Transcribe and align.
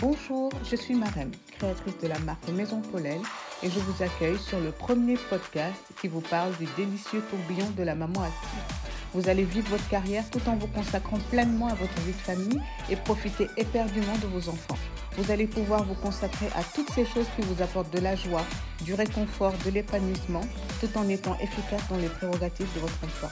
Bonjour, 0.00 0.50
je 0.68 0.76
suis 0.76 0.94
Marem, 0.94 1.30
créatrice 1.58 1.98
de 1.98 2.08
la 2.08 2.18
marque 2.20 2.48
Maison 2.48 2.80
Paulelle 2.80 3.20
et 3.62 3.70
je 3.70 3.78
vous 3.78 4.02
accueille 4.02 4.38
sur 4.38 4.58
le 4.60 4.70
premier 4.70 5.16
podcast 5.28 5.80
qui 6.00 6.08
vous 6.08 6.20
parle 6.20 6.56
du 6.56 6.66
délicieux 6.76 7.22
tourbillon 7.30 7.68
de 7.76 7.82
la 7.82 7.94
maman 7.94 8.22
active. 8.22 8.88
Vous 9.12 9.28
allez 9.28 9.44
vivre 9.44 9.68
votre 9.70 9.88
carrière 9.88 10.28
tout 10.30 10.40
en 10.48 10.56
vous 10.56 10.68
consacrant 10.68 11.18
pleinement 11.30 11.68
à 11.68 11.74
votre 11.74 12.00
vie 12.02 12.12
de 12.12 12.16
famille 12.16 12.60
et 12.90 12.96
profiter 12.96 13.48
éperdument 13.56 14.16
de 14.22 14.26
vos 14.26 14.48
enfants. 14.48 14.78
Vous 15.16 15.30
allez 15.30 15.46
pouvoir 15.46 15.84
vous 15.84 15.94
consacrer 15.94 16.46
à 16.56 16.62
toutes 16.74 16.90
ces 16.90 17.04
choses 17.04 17.26
qui 17.36 17.42
vous 17.42 17.62
apportent 17.62 17.92
de 17.92 18.00
la 18.00 18.16
joie, 18.16 18.44
du 18.82 18.94
réconfort, 18.94 19.54
de 19.64 19.70
l'épanouissement, 19.70 20.42
tout 20.80 20.96
en 20.96 21.08
étant 21.08 21.36
efficace 21.40 21.82
dans 21.90 21.98
les 21.98 22.08
prérogatives 22.08 22.72
de 22.74 22.80
votre 22.80 22.98
emploi. 23.04 23.30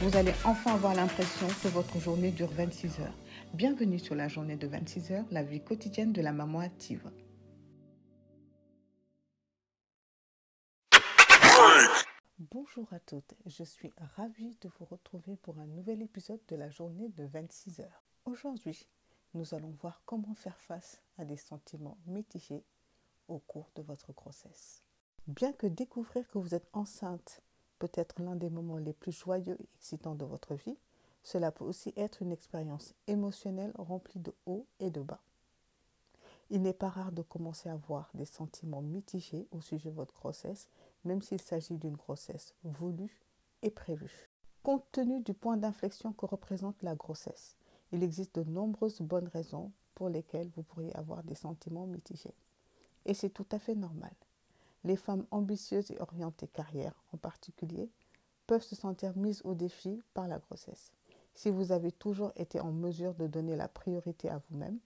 Vous 0.00 0.16
allez 0.16 0.32
enfin 0.44 0.74
avoir 0.74 0.94
l'impression 0.94 1.48
que 1.60 1.66
votre 1.66 1.98
journée 1.98 2.30
dure 2.30 2.52
26 2.52 3.00
heures. 3.00 3.14
Bienvenue 3.52 3.98
sur 3.98 4.14
la 4.14 4.28
journée 4.28 4.54
de 4.54 4.68
26 4.68 5.10
heures, 5.10 5.24
la 5.32 5.42
vie 5.42 5.60
quotidienne 5.60 6.12
de 6.12 6.22
la 6.22 6.30
maman 6.30 6.60
active. 6.60 7.10
Bonjour 12.38 12.86
à 12.92 13.00
toutes, 13.00 13.34
je 13.46 13.64
suis 13.64 13.90
ravie 14.14 14.56
de 14.60 14.70
vous 14.78 14.84
retrouver 14.84 15.34
pour 15.34 15.58
un 15.58 15.66
nouvel 15.66 16.00
épisode 16.00 16.46
de 16.46 16.54
la 16.54 16.70
journée 16.70 17.08
de 17.08 17.24
26 17.24 17.80
heures. 17.80 18.04
Aujourd'hui, 18.24 18.86
nous 19.34 19.52
allons 19.52 19.74
voir 19.82 20.02
comment 20.06 20.36
faire 20.36 20.60
face 20.60 21.02
à 21.18 21.24
des 21.24 21.36
sentiments 21.36 21.98
mitigés 22.06 22.62
au 23.26 23.40
cours 23.40 23.72
de 23.74 23.82
votre 23.82 24.12
grossesse. 24.12 24.84
Bien 25.26 25.52
que 25.52 25.66
découvrir 25.66 26.28
que 26.28 26.38
vous 26.38 26.54
êtes 26.54 26.68
enceinte 26.72 27.42
peut 27.78 27.90
être 27.94 28.20
l'un 28.20 28.36
des 28.36 28.50
moments 28.50 28.78
les 28.78 28.92
plus 28.92 29.12
joyeux 29.12 29.56
et 29.60 29.68
excitants 29.76 30.14
de 30.14 30.24
votre 30.24 30.54
vie, 30.54 30.76
cela 31.22 31.52
peut 31.52 31.64
aussi 31.64 31.92
être 31.96 32.22
une 32.22 32.32
expérience 32.32 32.94
émotionnelle 33.06 33.72
remplie 33.76 34.20
de 34.20 34.34
hauts 34.46 34.66
et 34.80 34.90
de 34.90 35.02
bas. 35.02 35.20
Il 36.50 36.62
n'est 36.62 36.72
pas 36.72 36.88
rare 36.88 37.12
de 37.12 37.22
commencer 37.22 37.68
à 37.68 37.74
avoir 37.74 38.10
des 38.14 38.24
sentiments 38.24 38.80
mitigés 38.80 39.46
au 39.50 39.60
sujet 39.60 39.90
de 39.90 39.96
votre 39.96 40.14
grossesse, 40.14 40.68
même 41.04 41.20
s'il 41.20 41.40
s'agit 41.40 41.76
d'une 41.76 41.96
grossesse 41.96 42.54
voulue 42.64 43.20
et 43.62 43.70
prévue. 43.70 44.28
Compte 44.62 44.84
tenu 44.92 45.20
du 45.20 45.34
point 45.34 45.56
d'inflexion 45.56 46.12
que 46.12 46.26
représente 46.26 46.82
la 46.82 46.94
grossesse, 46.94 47.56
il 47.92 48.02
existe 48.02 48.34
de 48.36 48.50
nombreuses 48.50 49.00
bonnes 49.00 49.28
raisons 49.28 49.72
pour 49.94 50.08
lesquelles 50.08 50.50
vous 50.56 50.62
pourriez 50.62 50.94
avoir 50.94 51.22
des 51.22 51.34
sentiments 51.34 51.86
mitigés. 51.86 52.34
Et 53.04 53.14
c'est 53.14 53.30
tout 53.30 53.46
à 53.50 53.58
fait 53.58 53.74
normal. 53.74 54.14
Les 54.88 54.96
femmes 54.96 55.26
ambitieuses 55.30 55.90
et 55.90 56.00
orientées 56.00 56.46
carrière 56.46 56.94
en 57.12 57.18
particulier 57.18 57.90
peuvent 58.46 58.62
se 58.62 58.74
sentir 58.74 59.14
mises 59.18 59.42
au 59.44 59.52
défi 59.52 60.02
par 60.14 60.26
la 60.26 60.38
grossesse. 60.38 60.92
Si 61.34 61.50
vous 61.50 61.72
avez 61.72 61.92
toujours 61.92 62.32
été 62.36 62.58
en 62.58 62.72
mesure 62.72 63.12
de 63.12 63.26
donner 63.26 63.54
la 63.54 63.68
priorité 63.68 64.30
à 64.30 64.40
vous-même, 64.48 64.78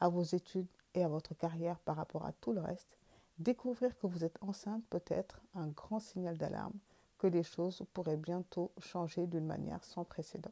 à 0.00 0.08
vos 0.08 0.24
études 0.24 0.66
et 0.94 1.04
à 1.04 1.08
votre 1.08 1.34
carrière 1.34 1.78
par 1.78 1.94
rapport 1.94 2.26
à 2.26 2.32
tout 2.32 2.52
le 2.52 2.60
reste, 2.60 2.98
découvrir 3.38 3.96
que 3.96 4.08
vous 4.08 4.24
êtes 4.24 4.38
enceinte 4.40 4.82
peut 4.90 5.04
être 5.06 5.40
un 5.54 5.68
grand 5.68 6.00
signal 6.00 6.36
d'alarme 6.36 6.74
que 7.16 7.28
les 7.28 7.44
choses 7.44 7.84
pourraient 7.94 8.16
bientôt 8.16 8.72
changer 8.80 9.28
d'une 9.28 9.46
manière 9.46 9.84
sans 9.84 10.02
précédent. 10.02 10.50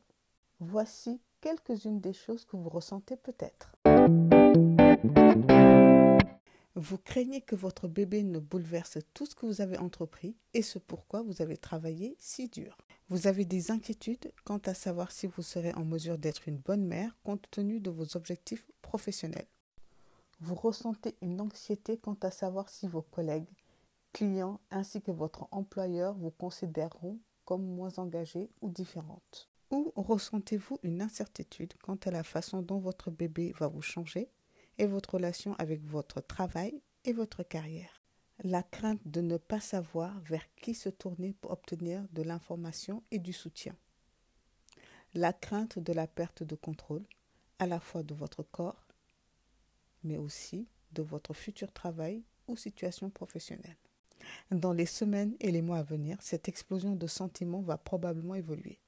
Voici 0.61 1.21
quelques-unes 1.41 2.01
des 2.01 2.13
choses 2.13 2.45
que 2.45 2.57
vous 2.57 2.69
ressentez 2.69 3.17
peut-être. 3.17 3.73
Vous 6.79 6.99
craignez 6.99 7.41
que 7.41 7.57
votre 7.57 7.89
bébé 7.89 8.23
ne 8.23 8.39
bouleverse 8.39 8.99
tout 9.15 9.25
ce 9.25 9.35
que 9.35 9.47
vous 9.47 9.63
avez 9.63 9.79
entrepris 9.79 10.37
et 10.53 10.61
ce 10.61 10.79
pourquoi 10.79 11.23
vous 11.23 11.41
avez 11.41 11.57
travaillé 11.57 12.15
si 12.19 12.49
dur. 12.49 12.77
Vous 13.09 13.27
avez 13.27 13.47
des 13.47 13.71
inquiétudes 13.71 14.31
quant 14.45 14.59
à 14.59 14.75
savoir 14.75 15.11
si 15.11 15.27
vous 15.27 15.41
serez 15.41 15.73
en 15.73 15.87
mesure 15.87 16.19
d'être 16.19 16.49
une 16.49 16.59
bonne 16.59 16.85
mère 16.85 17.17
compte 17.25 17.51
tenu 17.51 17.81
de 17.81 17.89
vos 17.89 18.15
objectifs 18.15 18.71
professionnels. 18.83 19.49
Vous 20.41 20.55
ressentez 20.55 21.17
une 21.23 21.41
anxiété 21.41 21.97
quant 21.97 22.19
à 22.21 22.31
savoir 22.31 22.69
si 22.69 22.87
vos 22.87 23.01
collègues, 23.01 23.49
clients 24.13 24.61
ainsi 24.71 25.01
que 25.01 25.13
votre 25.13 25.49
employeur 25.53 26.13
vous 26.19 26.31
considéreront 26.31 27.19
comme 27.47 27.65
moins 27.65 27.97
engagée 27.97 28.51
ou 28.61 28.69
différente. 28.69 29.49
Ou 29.71 29.95
ressentez-vous 29.97 30.79
une 30.83 31.01
incertitude 31.01 31.73
quant 31.81 31.99
à 32.05 32.11
la 32.11 32.23
façon 32.23 32.61
dont 32.61 32.81
votre 32.81 33.11
bébé 33.11 33.55
va 33.59 33.67
vous 33.67 33.81
changer 33.81 34.29
et 34.79 34.87
votre 34.87 35.15
relation 35.15 35.55
avec 35.55 35.85
votre 35.85 36.21
travail 36.21 36.81
et 37.05 37.13
votre 37.13 37.43
carrière 37.43 38.03
La 38.45 38.63
crainte 38.63 39.01
de 39.07 39.21
ne 39.21 39.37
pas 39.37 39.61
savoir 39.61 40.19
vers 40.21 40.45
qui 40.57 40.75
se 40.75 40.89
tourner 40.89 41.35
pour 41.41 41.53
obtenir 41.53 42.07
de 42.13 42.23
l'information 42.23 43.03
et 43.11 43.19
du 43.19 43.33
soutien. 43.33 43.75
La 45.15 45.33
crainte 45.33 45.79
de 45.79 45.93
la 45.93 46.07
perte 46.07 46.43
de 46.43 46.55
contrôle, 46.55 47.05
à 47.59 47.67
la 47.67 47.81
fois 47.81 48.03
de 48.03 48.15
votre 48.15 48.43
corps, 48.43 48.87
mais 50.05 50.19
aussi 50.19 50.69
de 50.93 51.03
votre 51.03 51.33
futur 51.33 51.73
travail 51.73 52.23
ou 52.49 52.57
situation 52.57 53.11
professionnelle. 53.11 53.77
Dans 54.51 54.73
les 54.73 54.87
semaines 54.87 55.37
et 55.41 55.51
les 55.51 55.63
mois 55.63 55.79
à 55.79 55.83
venir, 55.83 56.19
cette 56.21 56.49
explosion 56.49 56.97
de 56.97 57.07
sentiments 57.07 57.63
va 57.63 57.79
probablement 57.79 58.35
évoluer. 58.35 58.79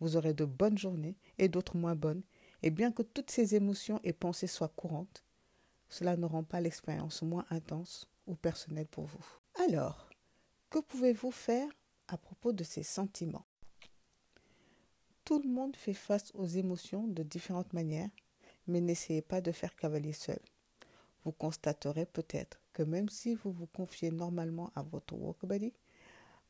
Vous 0.00 0.16
aurez 0.16 0.34
de 0.34 0.44
bonnes 0.44 0.78
journées 0.78 1.16
et 1.38 1.48
d'autres 1.48 1.76
moins 1.76 1.96
bonnes, 1.96 2.22
et 2.62 2.70
bien 2.70 2.92
que 2.92 3.02
toutes 3.02 3.30
ces 3.30 3.54
émotions 3.54 4.00
et 4.04 4.12
pensées 4.12 4.46
soient 4.46 4.68
courantes, 4.68 5.24
cela 5.88 6.16
ne 6.16 6.26
rend 6.26 6.44
pas 6.44 6.60
l'expérience 6.60 7.22
moins 7.22 7.46
intense 7.50 8.08
ou 8.26 8.34
personnelle 8.34 8.86
pour 8.86 9.04
vous. 9.04 9.24
Alors, 9.66 10.08
que 10.70 10.78
pouvez-vous 10.78 11.30
faire 11.30 11.68
à 12.08 12.16
propos 12.16 12.52
de 12.52 12.64
ces 12.64 12.82
sentiments? 12.82 13.46
Tout 15.24 15.40
le 15.40 15.48
monde 15.48 15.76
fait 15.76 15.94
face 15.94 16.30
aux 16.34 16.46
émotions 16.46 17.06
de 17.06 17.22
différentes 17.22 17.72
manières, 17.72 18.10
mais 18.66 18.80
n'essayez 18.80 19.22
pas 19.22 19.40
de 19.40 19.52
faire 19.52 19.76
cavalier 19.76 20.12
seul. 20.12 20.40
Vous 21.24 21.32
constaterez 21.32 22.06
peut-être 22.06 22.60
que 22.72 22.82
même 22.82 23.08
si 23.08 23.34
vous 23.34 23.50
vous 23.50 23.66
confiez 23.66 24.10
normalement 24.10 24.70
à 24.74 24.82
votre 24.82 25.14
work 25.14 25.44
buddy, 25.44 25.72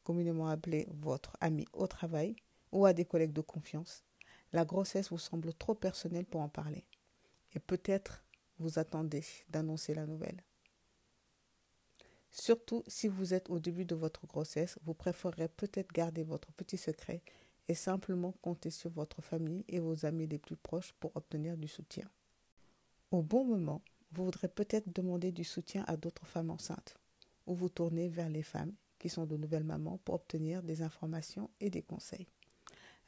communément 0.05 0.49
appelé 0.49 0.87
votre 1.01 1.37
ami 1.41 1.67
au 1.73 1.87
travail, 1.87 2.37
ou 2.73 2.87
à 2.87 2.93
des 2.93 3.05
collègues 3.05 3.33
de 3.33 3.41
confiance, 3.41 4.05
la 4.53 4.65
grossesse 4.65 5.11
vous 5.11 5.19
semble 5.19 5.53
trop 5.55 5.75
personnelle 5.75 6.27
pour 6.27 6.41
en 6.41 6.49
parler. 6.49 6.85
Et 7.55 7.59
peut-être 7.59 8.23
vous 8.59 8.79
attendez 8.79 9.25
d'annoncer 9.49 9.95
la 9.95 10.07
nouvelle. 10.07 10.43
Surtout 12.31 12.85
si 12.87 13.09
vous 13.09 13.35
êtes 13.35 13.51
au 13.51 13.59
début 13.59 13.85
de 13.85 13.95
votre 13.95 14.27
grossesse, 14.27 14.79
vous 14.85 14.95
préférerez 14.95 15.49
peut-être 15.49 15.93
garder 15.93 16.23
votre 16.23 16.53
petit 16.53 16.77
secret 16.77 17.23
et 17.69 17.75
simplement 17.75 18.33
compter 18.43 18.71
sur 18.71 18.91
votre 18.91 19.23
famille 19.23 19.65
et 19.69 19.81
vos 19.81 20.05
amis 20.07 20.27
les 20.27 20.39
plus 20.39 20.57
proches 20.57 20.93
pour 21.01 21.17
obtenir 21.17 21.57
du 21.57 21.69
soutien. 21.69 22.09
Au 23.11 23.23
bon 23.23 23.45
moment, 23.45 23.83
vous 24.13 24.25
voudrez 24.25 24.49
peut-être 24.49 24.93
demander 24.95 25.33
du 25.33 25.45
soutien 25.45 25.85
à 25.87 25.97
d'autres 25.97 26.27
femmes 26.27 26.51
enceintes 26.51 26.97
ou 27.47 27.55
vous 27.55 27.69
tourner 27.69 28.09
vers 28.09 28.29
les 28.29 28.43
femmes 28.43 28.75
qui 28.99 29.09
sont 29.09 29.27
de 29.27 29.37
nouvelles 29.37 29.65
mamans 29.65 29.99
pour 30.05 30.17
obtenir 30.17 30.63
des 30.63 30.83
informations 30.83 31.51
et 31.61 31.71
des 31.71 31.83
conseils. 31.83 32.29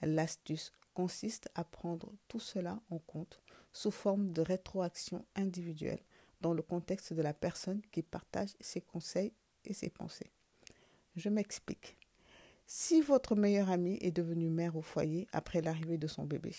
L'astuce 0.02 0.72
consiste 0.94 1.50
à 1.54 1.64
prendre 1.64 2.12
tout 2.28 2.40
cela 2.40 2.80
en 2.90 2.98
compte 2.98 3.40
sous 3.72 3.90
forme 3.90 4.32
de 4.32 4.42
rétroaction 4.42 5.24
individuelle 5.36 6.00
dans 6.40 6.54
le 6.54 6.62
contexte 6.62 7.12
de 7.12 7.22
la 7.22 7.34
personne 7.34 7.82
qui 7.92 8.02
partage 8.02 8.50
ses 8.60 8.80
conseils 8.80 9.32
et 9.64 9.72
ses 9.72 9.90
pensées. 9.90 10.30
Je 11.16 11.28
m'explique. 11.28 11.98
Si 12.66 13.00
votre 13.00 13.34
meilleure 13.34 13.70
amie 13.70 13.98
est 14.00 14.12
devenue 14.12 14.48
mère 14.48 14.76
au 14.76 14.82
foyer 14.82 15.26
après 15.32 15.60
l'arrivée 15.60 15.98
de 15.98 16.06
son 16.06 16.24
bébé, 16.24 16.54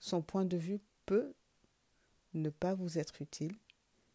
son 0.00 0.22
point 0.22 0.44
de 0.44 0.56
vue 0.56 0.80
peut 1.06 1.34
ne 2.32 2.50
pas 2.50 2.74
vous 2.74 2.98
être 2.98 3.20
utile 3.22 3.54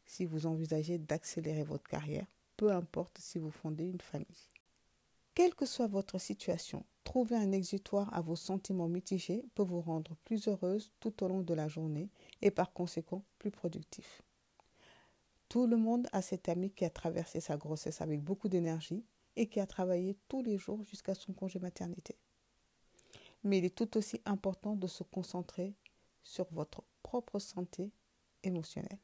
si 0.05 0.25
vous 0.25 0.47
envisagez 0.47 0.97
d'accélérer 0.97 1.63
votre 1.63 1.87
carrière, 1.87 2.25
peu 2.57 2.71
importe 2.71 3.19
si 3.19 3.37
vous 3.37 3.51
fondez 3.51 3.85
une 3.85 4.01
famille. 4.01 4.49
Quelle 5.35 5.53
que 5.53 5.67
soit 5.67 5.87
votre 5.87 6.17
situation, 6.17 6.83
trouver 7.09 7.37
un 7.37 7.51
exutoire 7.53 8.13
à 8.13 8.21
vos 8.21 8.35
sentiments 8.35 8.87
mitigés 8.87 9.43
peut 9.55 9.63
vous 9.63 9.81
rendre 9.81 10.15
plus 10.25 10.47
heureuse 10.47 10.91
tout 10.99 11.23
au 11.23 11.27
long 11.27 11.41
de 11.41 11.55
la 11.55 11.67
journée 11.67 12.07
et 12.43 12.51
par 12.51 12.71
conséquent 12.71 13.23
plus 13.39 13.49
productif. 13.49 14.21
Tout 15.47 15.65
le 15.65 15.75
monde 15.75 16.07
a 16.11 16.21
cet 16.21 16.49
ami 16.49 16.69
qui 16.69 16.85
a 16.85 16.91
traversé 16.91 17.39
sa 17.39 17.57
grossesse 17.57 18.01
avec 18.01 18.21
beaucoup 18.21 18.47
d'énergie 18.47 19.03
et 19.37 19.47
qui 19.47 19.59
a 19.59 19.65
travaillé 19.65 20.19
tous 20.27 20.43
les 20.43 20.59
jours 20.59 20.83
jusqu'à 20.83 21.15
son 21.15 21.33
congé 21.33 21.57
maternité. 21.57 22.15
Mais 23.43 23.57
il 23.57 23.65
est 23.65 23.75
tout 23.75 23.97
aussi 23.97 24.21
important 24.25 24.75
de 24.75 24.85
se 24.85 25.01
concentrer 25.01 25.73
sur 26.21 26.45
votre 26.51 26.83
propre 27.01 27.39
santé 27.39 27.91
émotionnelle. 28.43 28.99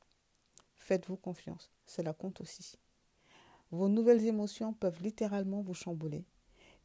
Faites-vous 0.75 1.17
confiance, 1.17 1.71
cela 1.87 2.13
compte 2.13 2.39
aussi. 2.39 2.77
Vos 3.71 3.89
nouvelles 3.89 4.27
émotions 4.27 4.73
peuvent 4.73 5.01
littéralement 5.01 5.63
vous 5.63 5.73
chambouler. 5.73 6.23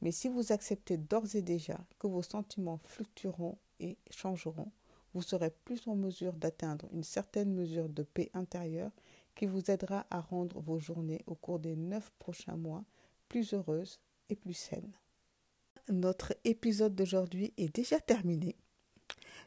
Mais 0.00 0.12
si 0.12 0.29
vous 0.29 0.52
acceptez 0.52 0.97
d'ores 0.97 1.35
et 1.35 1.43
déjà 1.43 1.79
que 1.99 2.06
vos 2.06 2.23
sentiments 2.23 2.81
fluctueront 2.85 3.58
et 3.81 3.99
changeront, 4.11 4.70
vous 5.14 5.23
serez 5.23 5.50
plus 5.64 5.87
en 5.88 5.97
mesure 5.97 6.32
d'atteindre 6.32 6.87
une 6.93 7.02
certaine 7.02 7.52
mesure 7.52 7.88
de 7.88 8.02
paix 8.02 8.31
intérieure 8.35 8.93
qui 9.35 9.47
vous 9.47 9.70
aidera 9.70 10.06
à 10.11 10.20
rendre 10.20 10.61
vos 10.61 10.79
journées 10.79 11.23
au 11.26 11.35
cours 11.35 11.58
des 11.58 11.76
neuf 11.76 12.12
prochains 12.19 12.56
mois 12.56 12.85
plus 13.29 13.55
heureuses 13.55 14.00
et 14.29 14.37
plus 14.37 14.55
saines. 14.55 14.93
Notre 15.88 16.35
épisode 16.44 16.94
d'aujourd'hui 16.94 17.52
est 17.56 17.75
déjà 17.75 18.00
terminé. 18.00 18.56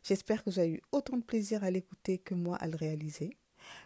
J'espère 0.04 0.44
que 0.44 0.50
vous 0.50 0.60
avez 0.60 0.72
eu 0.72 0.82
autant 0.92 1.18
de 1.18 1.24
plaisir 1.24 1.64
à 1.64 1.72
l'écouter 1.72 2.18
que 2.18 2.34
moi 2.34 2.58
à 2.58 2.68
le 2.68 2.76
réaliser. 2.76 3.38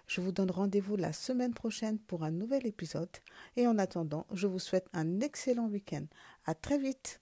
Je 0.08 0.22
vous 0.22 0.32
donne 0.32 0.52
rendez-vous 0.52 0.96
la 0.96 1.14
semaine 1.14 1.54
prochaine 1.54 2.00
pour 2.00 2.24
un 2.24 2.32
nouvel 2.32 2.66
épisode. 2.66 3.10
Et 3.56 3.68
en 3.68 3.78
attendant, 3.78 4.26
je 4.32 4.48
vous 4.48 4.60
souhaite 4.60 4.88
un 4.94 5.20
excellent 5.20 5.68
week-end. 5.68 6.06
À 6.46 6.56
très 6.56 6.78
vite. 6.78 7.22